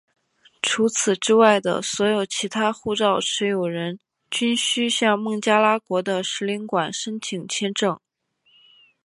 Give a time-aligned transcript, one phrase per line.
[0.63, 3.99] 除此之外的所有其他护照持有人
[4.31, 7.99] 均须向孟加拉国的使领馆申请签证。